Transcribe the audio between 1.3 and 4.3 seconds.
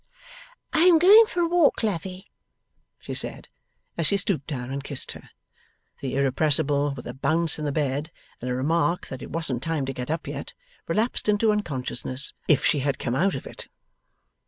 a walk, Lavvy,' she said, as she